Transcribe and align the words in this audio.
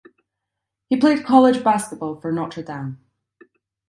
He 0.89 0.97
played 0.97 1.23
college 1.27 1.63
basketball 1.63 2.19
for 2.19 2.31
Notre 2.31 2.63
Dame. 2.63 2.97